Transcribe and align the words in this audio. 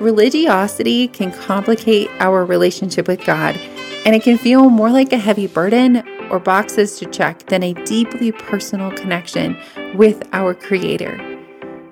Religiosity 0.00 1.08
can 1.08 1.32
complicate 1.32 2.10
our 2.18 2.44
relationship 2.44 3.08
with 3.08 3.24
God, 3.24 3.56
and 4.04 4.14
it 4.14 4.22
can 4.22 4.36
feel 4.36 4.68
more 4.68 4.90
like 4.90 5.10
a 5.10 5.18
heavy 5.18 5.46
burden 5.46 6.06
or 6.30 6.38
boxes 6.38 6.98
to 6.98 7.06
check 7.06 7.46
than 7.46 7.62
a 7.62 7.72
deeply 7.84 8.30
personal 8.30 8.90
connection 8.90 9.56
with 9.94 10.22
our 10.34 10.52
Creator. 10.52 11.18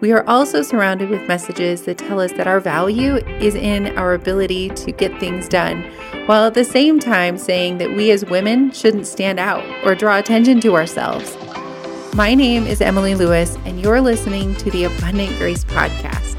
We 0.01 0.12
are 0.12 0.29
also 0.29 0.61
surrounded 0.61 1.09
with 1.09 1.27
messages 1.27 1.85
that 1.85 1.96
tell 1.96 2.21
us 2.21 2.32
that 2.32 2.46
our 2.46 2.61
value 2.61 3.17
is 3.40 3.54
in 3.54 3.96
our 3.96 4.12
ability 4.12 4.68
to 4.68 4.93
get 4.93 5.18
things 5.18 5.48
done, 5.48 5.82
while 6.27 6.45
at 6.45 6.52
the 6.52 6.64
same 6.64 7.00
time 7.00 7.39
saying 7.39 7.79
that 7.79 7.96
we 7.96 8.11
as 8.11 8.27
women 8.27 8.71
shouldn't 8.71 9.07
stand 9.07 9.41
out 9.41 9.64
or 9.82 9.95
draw 9.95 10.18
attention 10.18 10.61
to 10.61 10.77
ourselves. 10.77 11.34
My 12.14 12.34
name 12.34 12.66
is 12.66 12.82
Emily 12.82 13.14
Lewis, 13.14 13.57
and 13.64 13.80
you're 13.80 14.02
listening 14.02 14.55
to 14.57 14.71
the 14.71 14.84
Abundant 14.84 15.39
Grace 15.39 15.64
Podcast. 15.64 16.34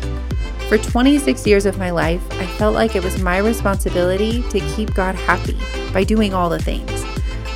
For 0.68 0.80
26 0.80 1.46
years 1.46 1.68
of 1.68 1.78
my 1.78 1.92
life, 1.92 2.24
I 2.40 2.48
felt 2.48 2.74
like 2.74 2.96
it 2.96 3.04
was 3.04 3.22
my 3.22 3.38
responsibility 3.38 4.42
to 4.50 4.60
keep 4.76 4.96
God 4.96 5.14
happy 5.14 5.58
by 5.94 6.04
doing 6.04 6.34
all 6.34 6.50
the 6.50 6.58
things. 6.58 7.04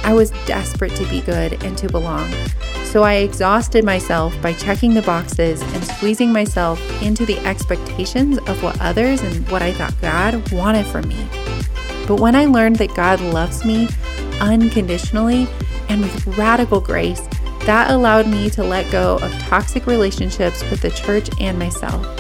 I 0.04 0.14
was 0.14 0.30
desperate 0.46 0.96
to 0.96 1.06
be 1.06 1.22
good 1.22 1.64
and 1.64 1.76
to 1.80 1.90
belong. 1.90 2.32
So 2.86 3.02
I 3.02 3.16
exhausted 3.16 3.84
myself 3.84 4.40
by 4.44 4.54
checking 4.54 4.94
the 4.94 5.02
boxes 5.02 5.60
and 5.62 5.84
squeezing 5.84 6.32
myself 6.32 6.80
into 7.02 7.26
the 7.26 7.40
expectations 7.40 8.38
of 8.48 8.62
what 8.62 8.80
others 8.80 9.22
and 9.22 9.50
what 9.50 9.64
I 9.64 9.74
thought 9.74 10.00
God 10.02 10.52
wanted 10.52 10.86
from 10.86 11.08
me. 11.08 11.28
But 12.08 12.20
when 12.20 12.36
I 12.36 12.46
learned 12.46 12.76
that 12.76 12.96
God 12.96 13.22
loves 13.22 13.66
me 13.66 13.88
unconditionally 14.40 15.48
and 15.90 16.02
with 16.02 16.28
radical 16.38 16.80
grace, 16.80 17.22
that 17.66 17.90
allowed 17.90 18.28
me 18.28 18.52
to 18.52 18.64
let 18.64 18.92
go 18.92 19.18
of 19.18 19.32
toxic 19.40 19.88
relationships 19.88 20.62
with 20.70 20.82
the 20.82 20.92
church 20.92 21.30
and 21.40 21.58
myself. 21.58 22.19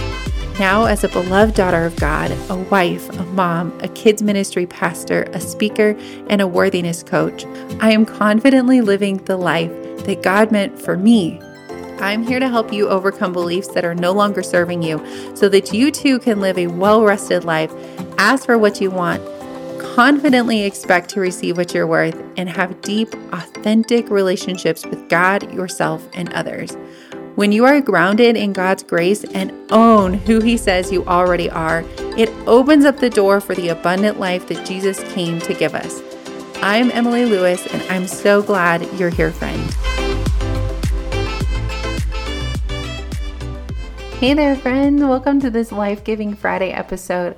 Now, 0.60 0.88
as 0.88 1.06
a 1.06 1.08
beloved 1.08 1.56
daughter 1.56 1.86
of 1.86 1.96
God, 1.96 2.32
a 2.50 2.58
wife, 2.58 3.10
a 3.18 3.24
mom, 3.28 3.72
a 3.82 3.88
kids' 3.88 4.22
ministry 4.22 4.66
pastor, 4.66 5.24
a 5.32 5.40
speaker, 5.40 5.96
and 6.30 6.42
a 6.42 6.48
worthiness 6.48 7.02
coach, 7.02 7.46
I 7.80 7.94
am 7.94 8.06
confidently 8.06 8.82
living 8.82 9.24
the 9.24 9.38
life 9.38 9.72
that 10.04 10.22
God 10.22 10.52
meant 10.52 10.78
for 10.78 10.98
me. 10.98 11.40
I'm 12.02 12.24
here 12.24 12.42
to 12.42 12.50
help 12.50 12.74
you 12.74 12.90
overcome 12.90 13.32
beliefs 13.32 13.70
that 13.70 13.86
are 13.86 13.96
no 13.96 14.12
longer 14.12 14.44
serving 14.44 14.84
you 14.84 15.02
so 15.34 15.48
that 15.48 15.72
you 15.72 15.92
too 15.92 16.20
can 16.20 16.42
live 16.42 16.58
a 16.58 16.68
well 16.68 17.04
rested 17.04 17.46
life, 17.46 17.74
ask 18.18 18.46
for 18.46 18.58
what 18.58 18.82
you 18.82 18.92
want, 18.92 19.24
confidently 19.80 20.64
expect 20.64 21.10
to 21.12 21.22
receive 21.22 21.56
what 21.56 21.74
you're 21.74 21.88
worth, 21.88 22.22
and 22.36 22.50
have 22.50 22.82
deep, 22.82 23.14
authentic 23.32 24.10
relationships 24.10 24.86
with 24.86 25.08
God, 25.08 25.54
yourself, 25.54 26.06
and 26.12 26.34
others. 26.34 26.76
When 27.36 27.52
you 27.52 27.64
are 27.66 27.80
grounded 27.80 28.36
in 28.36 28.54
God's 28.54 28.84
grace 28.84 29.24
and 29.24 29.54
own 29.72 30.16
who 30.16 30.40
He 30.42 30.58
says 30.58 30.92
you 30.92 31.06
already 31.06 31.50
are, 31.50 31.86
it 32.18 32.30
opens 32.48 32.86
up 32.86 32.98
the 32.98 33.10
door 33.10 33.40
for 33.40 33.54
the 33.56 33.70
abundant 33.70 34.20
life 34.20 34.48
that 34.48 34.66
Jesus 34.66 35.02
came 35.14 35.40
to 35.42 35.54
give 35.54 35.76
us. 35.76 36.02
I'm 36.62 36.92
Emily 36.92 37.26
Lewis, 37.26 37.66
and 37.68 37.82
I'm 37.84 38.08
so 38.08 38.42
glad 38.42 38.82
you're 39.00 39.12
here, 39.12 39.32
friend. 39.32 39.62
Hey 44.16 44.34
there, 44.34 44.56
friend. 44.56 45.08
Welcome 45.08 45.40
to 45.42 45.50
this 45.50 45.72
Life 45.72 46.04
Giving 46.04 46.36
Friday 46.36 46.72
episode 46.72 47.38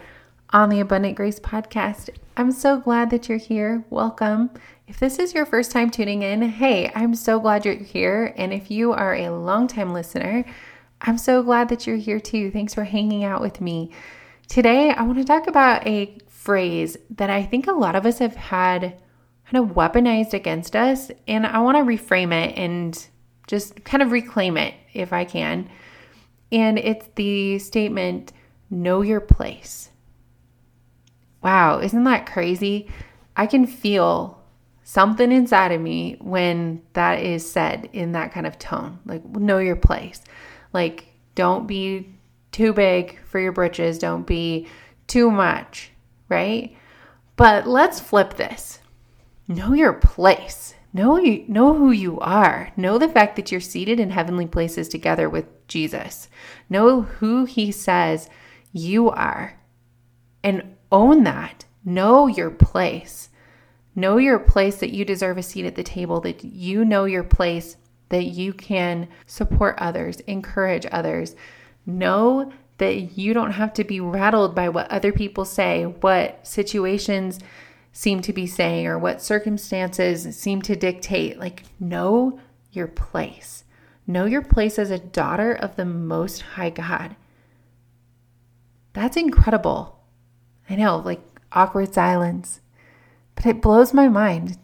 on 0.53 0.69
the 0.69 0.81
Abundant 0.81 1.16
Grace 1.16 1.39
Podcast. 1.39 2.09
I'm 2.35 2.52
so 2.52 2.80
glad 2.80 3.09
that 3.09 3.30
you're 3.30 3.38
here. 3.38 3.85
Welcome. 3.89 4.49
If 4.88 4.99
this 4.99 5.17
is 5.17 5.33
your 5.33 5.45
first 5.45 5.71
time 5.71 5.89
tuning 5.89 6.23
in, 6.23 6.41
hey, 6.41 6.91
I'm 6.94 7.16
so 7.16 7.39
glad 7.39 7.66
you're 7.66 7.75
here. 7.75 8.33
And 8.35 8.52
if 8.52 8.69
you 8.69 8.91
are 8.91 9.16
a 9.16 9.29
longtime 9.29 9.94
listener, 9.94 10.44
I'm 10.99 11.17
so 11.17 11.41
glad 11.41 11.69
that 11.69 11.88
you're 11.88 11.95
here 11.95 12.19
too. 12.19 12.52
Thanks 12.52 12.73
for 12.73 12.83
hanging 12.83 13.23
out 13.23 13.39
with 13.39 13.61
me. 13.61 13.91
Today, 14.49 14.91
I 14.91 15.03
want 15.03 15.17
to 15.19 15.23
talk 15.23 15.47
about 15.47 15.88
a 15.88 16.17
phrase 16.27 16.97
that 17.11 17.29
I 17.29 17.44
think 17.44 17.67
a 17.67 17.72
lot 17.72 17.95
of 17.95 18.05
us 18.05 18.19
have 18.19 18.35
had 18.35 18.99
kind 19.45 19.63
of 19.63 19.75
weaponized 19.75 20.33
against 20.33 20.75
us. 20.75 21.12
And 21.28 21.45
I 21.47 21.59
want 21.59 21.78
to 21.78 21.83
reframe 21.83 22.33
it 22.33 22.57
and 22.57 23.07
just 23.47 23.85
kind 23.85 24.03
of 24.03 24.12
reclaim 24.12 24.57
it 24.57 24.73
if 24.94 25.13
I 25.13 25.23
can. 25.23 25.69
And 26.51 26.78
it's 26.78 27.07
the 27.16 27.59
statement, 27.59 28.33
know 28.69 29.01
your 29.01 29.22
place. 29.22 29.91
Wow, 31.44 31.79
isn't 31.79 32.03
that 32.03 32.25
crazy? 32.25 32.90
I 33.35 33.47
can 33.47 33.66
feel 33.66 34.41
something 34.84 35.31
inside 35.31 35.72
of 35.72 35.81
me 35.81 36.18
when 36.19 36.81
that 36.94 37.24
is 37.24 37.50
said 37.50 37.90
in 37.94 38.12
that 38.12 38.31
kind 38.31 38.46
of 38.46 38.59
tone. 38.59 39.00
Like, 39.06 39.25
know 39.25 39.59
your 39.59 39.75
place. 39.75 40.22
Like, 40.74 41.07
don't 41.35 41.68
be 41.68 42.13
too 42.51 42.74
big 42.74 43.19
for 43.25 43.40
your 43.40 43.53
britches, 43.53 43.97
don't 43.97 44.28
be 44.28 44.68
too 45.07 45.31
much, 45.31 45.91
right? 46.30 46.75
But 47.35 47.68
let's 47.68 48.00
flip 48.00 48.35
this. 48.35 48.80
Know 49.47 49.74
your 49.74 49.94
place. 49.94 50.75
Know 50.94 51.18
you 51.18 51.46
know 51.47 51.74
who 51.74 51.91
you 51.91 52.19
are. 52.19 52.72
Know 52.75 52.97
the 52.97 53.07
fact 53.07 53.38
that 53.38 53.51
you're 53.51 53.62
seated 53.62 54.00
in 54.00 54.09
heavenly 54.09 54.46
places 54.46 54.90
together 54.90 55.30
with 55.30 55.46
Jesus. 55.68 56.28
Know 56.69 57.03
who 57.03 57.46
he 57.46 57.72
says 57.72 58.30
you 58.74 59.09
are. 59.09 59.59
And 60.44 60.75
own 60.91 61.24
that. 61.24 61.66
Know 61.84 62.28
your 62.28 62.52
place. 62.52 63.29
Know 63.96 64.18
your 64.18 64.40
place 64.40 64.78
that 64.78 64.94
you 64.94 65.03
deserve 65.03 65.38
a 65.38 65.44
seat 65.44 65.66
at 65.66 65.75
the 65.75 65.84
table, 65.84 66.22
that 66.22 66.44
you 66.44 66.85
know 66.85 67.06
your 67.06 67.24
place, 67.24 67.78
that 68.09 68.25
you 68.25 68.53
can 68.53 69.07
support 69.25 69.75
others, 69.78 70.19
encourage 70.22 70.85
others. 70.91 71.35
Know 71.85 72.51
that 72.78 73.18
you 73.18 73.34
don't 73.34 73.51
have 73.51 73.74
to 73.74 73.84
be 73.84 74.00
rattled 74.00 74.56
by 74.56 74.69
what 74.69 74.90
other 74.90 75.12
people 75.12 75.46
say, 75.46 75.84
what 75.84 76.46
situations 76.47 77.40
seem 77.91 78.22
to 78.22 78.34
be 78.34 78.47
saying, 78.47 78.88
or 78.88 78.97
what 78.97 79.22
circumstances 79.22 80.35
seem 80.38 80.62
to 80.62 80.75
dictate. 80.75 81.38
Like, 81.38 81.63
know 81.80 82.40
your 82.72 82.88
place. 82.88 83.66
Know 84.07 84.25
your 84.25 84.41
place 84.41 84.80
as 84.80 84.90
a 84.90 85.00
daughter 85.00 85.53
of 85.53 85.75
the 85.75 85.85
Most 85.85 86.41
High 86.41 86.69
God. 86.69 87.16
That's 88.94 89.18
incredible. 89.18 90.00
I 90.71 90.75
know, 90.75 90.97
like 90.97 91.19
awkward 91.51 91.93
silence. 91.93 92.61
But 93.35 93.45
it 93.45 93.61
blows 93.61 93.93
my 93.93 94.07
mind 94.07 94.57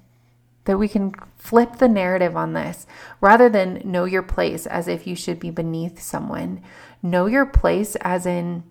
that 0.63 0.77
we 0.77 0.87
can 0.87 1.13
flip 1.37 1.77
the 1.77 1.89
narrative 1.89 2.37
on 2.37 2.53
this 2.53 2.87
rather 3.19 3.49
than 3.49 3.81
know 3.83 4.05
your 4.05 4.23
place 4.23 4.65
as 4.65 4.87
if 4.87 5.05
you 5.05 5.15
should 5.15 5.37
be 5.37 5.49
beneath 5.49 6.01
someone. 6.01 6.61
Know 7.03 7.25
your 7.25 7.45
place 7.45 7.97
as 7.97 8.25
in 8.25 8.63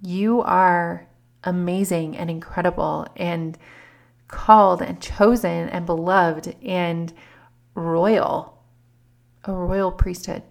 you 0.00 0.40
are 0.40 1.06
amazing 1.42 2.16
and 2.16 2.30
incredible 2.30 3.06
and 3.14 3.58
called 4.28 4.80
and 4.80 5.02
chosen 5.02 5.68
and 5.68 5.84
beloved 5.84 6.56
and 6.64 7.12
royal, 7.74 8.58
a 9.44 9.52
royal 9.52 9.92
priesthood. 9.92 10.42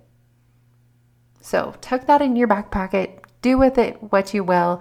So 1.42 1.74
tuck 1.82 2.06
that 2.06 2.22
in 2.22 2.36
your 2.36 2.48
back 2.48 2.70
pocket, 2.70 3.26
do 3.42 3.58
with 3.58 3.80
it 3.80 4.12
what 4.12 4.34
you 4.36 4.44
will. 4.44 4.80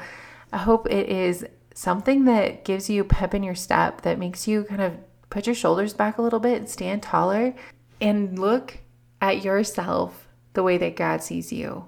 I 0.53 0.59
hope 0.59 0.91
it 0.91 1.09
is 1.09 1.47
something 1.75 2.27
that 2.27 2.65
gives 2.65 2.91
you 2.91 3.05
pep 3.05 3.35
in 3.35 3.43
your 3.43 3.55
step, 3.55 4.03
that 4.03 4.19
makes 4.19 4.47
you 4.47 4.65
kind 4.65 4.83
of 4.83 4.97
put 5.31 5.47
your 5.47 5.55
shoulders 5.55 5.95
back 5.95 6.19
a 6.19 6.23
little 6.23 6.41
bit 6.41 6.59
and 6.59 6.69
stand 6.69 7.03
taller 7.03 7.55
and 8.01 8.39
look 8.39 8.79
at 9.21 9.43
yourself 9.43 10.29
the 10.53 10.63
way 10.63 10.77
that 10.79 10.97
God 10.97 11.23
sees 11.23 11.53
you. 11.53 11.87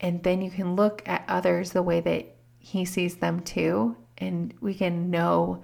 And 0.00 0.22
then 0.22 0.42
you 0.42 0.50
can 0.50 0.76
look 0.76 1.02
at 1.06 1.24
others 1.28 1.70
the 1.70 1.82
way 1.82 2.00
that 2.00 2.26
He 2.58 2.84
sees 2.84 3.16
them 3.16 3.40
too. 3.40 3.96
And 4.18 4.52
we 4.60 4.74
can 4.74 5.10
know 5.10 5.62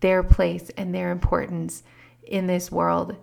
their 0.00 0.22
place 0.22 0.70
and 0.76 0.94
their 0.94 1.10
importance 1.10 1.82
in 2.22 2.46
this 2.46 2.70
world 2.70 3.16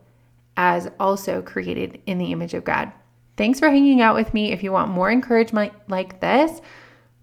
as 0.57 0.89
also 0.99 1.41
created 1.41 2.01
in 2.05 2.17
the 2.17 2.31
image 2.31 2.53
of 2.53 2.63
God. 2.63 2.91
Thanks 3.37 3.59
for 3.59 3.69
hanging 3.69 4.01
out 4.01 4.15
with 4.15 4.33
me. 4.33 4.51
If 4.51 4.63
you 4.63 4.71
want 4.71 4.91
more 4.91 5.11
encouragement 5.11 5.71
like 5.87 6.19
this, 6.19 6.59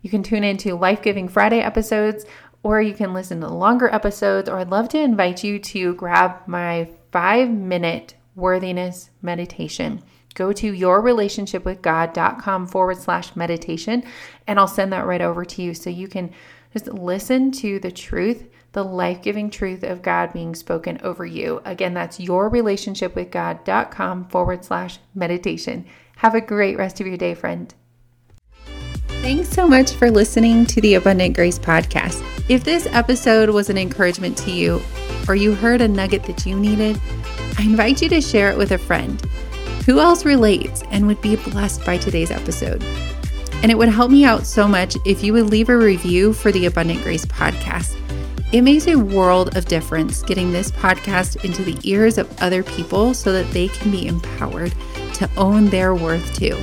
you 0.04 0.10
can 0.10 0.22
tune 0.22 0.44
into 0.44 0.76
Life 0.76 1.00
Giving 1.00 1.28
Friday 1.28 1.60
episodes, 1.60 2.26
or 2.62 2.82
you 2.82 2.92
can 2.92 3.14
listen 3.14 3.40
to 3.40 3.48
longer 3.48 3.88
episodes, 3.88 4.50
or 4.50 4.58
I'd 4.58 4.68
love 4.68 4.90
to 4.90 5.00
invite 5.00 5.42
you 5.42 5.58
to 5.58 5.94
grab 5.94 6.46
my 6.46 6.90
five 7.10 7.48
minute 7.48 8.14
worthiness 8.36 9.08
meditation. 9.22 10.02
Go 10.34 10.52
to 10.52 10.72
yourrelationshipwithgod.com 10.72 12.66
forward 12.66 12.98
slash 12.98 13.34
meditation, 13.34 14.04
and 14.46 14.58
I'll 14.58 14.68
send 14.68 14.92
that 14.92 15.06
right 15.06 15.22
over 15.22 15.42
to 15.42 15.62
you 15.62 15.72
so 15.72 15.88
you 15.88 16.06
can 16.06 16.30
just 16.74 16.88
listen 16.88 17.50
to 17.52 17.78
the 17.78 17.90
truth, 17.90 18.50
the 18.72 18.84
life 18.84 19.22
giving 19.22 19.48
truth 19.48 19.84
of 19.84 20.02
God 20.02 20.34
being 20.34 20.54
spoken 20.54 21.00
over 21.02 21.24
you. 21.24 21.62
Again, 21.64 21.94
that's 21.94 22.18
yourrelationshipwithgod.com 22.18 24.28
forward 24.28 24.66
slash 24.66 24.98
meditation. 25.14 25.86
Have 26.16 26.34
a 26.34 26.42
great 26.42 26.76
rest 26.76 27.00
of 27.00 27.06
your 27.06 27.16
day, 27.16 27.34
friend. 27.34 27.74
Thanks 29.24 29.48
so 29.48 29.66
much 29.66 29.92
for 29.92 30.10
listening 30.10 30.66
to 30.66 30.82
the 30.82 30.96
Abundant 30.96 31.34
Grace 31.34 31.58
Podcast. 31.58 32.22
If 32.50 32.62
this 32.62 32.86
episode 32.92 33.48
was 33.48 33.70
an 33.70 33.78
encouragement 33.78 34.36
to 34.36 34.50
you, 34.50 34.82
or 35.26 35.34
you 35.34 35.54
heard 35.54 35.80
a 35.80 35.88
nugget 35.88 36.24
that 36.24 36.44
you 36.44 36.60
needed, 36.60 37.00
I 37.58 37.62
invite 37.62 38.02
you 38.02 38.10
to 38.10 38.20
share 38.20 38.50
it 38.50 38.58
with 38.58 38.72
a 38.72 38.76
friend. 38.76 39.18
Who 39.86 39.98
else 39.98 40.26
relates 40.26 40.82
and 40.90 41.06
would 41.06 41.22
be 41.22 41.36
blessed 41.36 41.86
by 41.86 41.96
today's 41.96 42.30
episode? 42.30 42.84
And 43.62 43.70
it 43.70 43.78
would 43.78 43.88
help 43.88 44.10
me 44.10 44.26
out 44.26 44.44
so 44.44 44.68
much 44.68 44.94
if 45.06 45.24
you 45.24 45.32
would 45.32 45.48
leave 45.48 45.70
a 45.70 45.78
review 45.78 46.34
for 46.34 46.52
the 46.52 46.66
Abundant 46.66 47.02
Grace 47.02 47.24
podcast. 47.24 47.96
It 48.52 48.60
makes 48.60 48.88
a 48.88 48.98
world 48.98 49.56
of 49.56 49.64
difference 49.64 50.22
getting 50.22 50.52
this 50.52 50.70
podcast 50.70 51.42
into 51.46 51.62
the 51.62 51.78
ears 51.82 52.18
of 52.18 52.30
other 52.42 52.62
people 52.62 53.14
so 53.14 53.32
that 53.32 53.50
they 53.52 53.68
can 53.68 53.90
be 53.90 54.06
empowered 54.06 54.74
to 55.14 55.30
own 55.38 55.70
their 55.70 55.94
worth 55.94 56.36
too. 56.36 56.58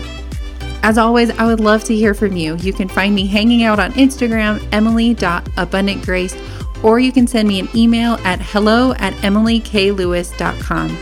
As 0.83 0.97
always, 0.97 1.29
I 1.31 1.45
would 1.45 1.59
love 1.59 1.83
to 1.85 1.95
hear 1.95 2.13
from 2.13 2.35
you. 2.35 2.55
You 2.57 2.73
can 2.73 2.87
find 2.87 3.13
me 3.13 3.27
hanging 3.27 3.63
out 3.63 3.79
on 3.79 3.91
Instagram, 3.93 4.65
emily.abundantgrace, 4.71 6.83
or 6.83 6.99
you 6.99 7.11
can 7.11 7.27
send 7.27 7.47
me 7.47 7.59
an 7.59 7.69
email 7.75 8.13
at 8.23 8.41
hello 8.41 8.93
at 8.93 9.13
emilyklewis.com. 9.15 10.97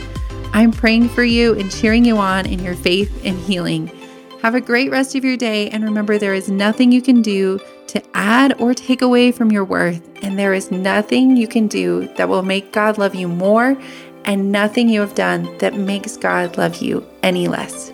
I'm 0.52 0.72
praying 0.72 1.10
for 1.10 1.24
you 1.24 1.58
and 1.58 1.72
cheering 1.72 2.04
you 2.04 2.18
on 2.18 2.46
in 2.46 2.64
your 2.64 2.76
faith 2.76 3.24
and 3.24 3.40
healing. 3.40 3.88
Have 4.42 4.56
a 4.56 4.62
great 4.62 4.92
rest 4.92 5.16
of 5.16 5.24
your 5.24 5.38
day, 5.38 5.70
and 5.70 5.84
remember 5.84 6.18
there 6.18 6.34
is 6.34 6.50
nothing 6.50 6.92
you 6.92 7.02
can 7.02 7.22
do 7.22 7.60
to 7.88 8.02
add 8.14 8.60
or 8.60 8.74
take 8.74 9.02
away 9.02 9.32
from 9.32 9.52
your 9.52 9.64
worth, 9.64 10.02
and 10.24 10.38
there 10.38 10.54
is 10.54 10.72
nothing 10.72 11.38
you 11.38 11.48
can 11.48 11.68
do 11.68 12.08
that 12.16 12.30
will 12.30 12.44
make 12.44 12.72
God 12.72 12.98
love 12.98 13.16
you 13.16 13.28
more, 13.28 13.78
and 14.26 14.52
nothing 14.52 14.90
you 14.90 15.02
have 15.02 15.16
done 15.16 15.58
that 15.60 15.76
makes 15.76 16.18
God 16.18 16.58
love 16.58 16.78
you 16.78 17.06
any 17.24 17.48
less. 17.48 17.92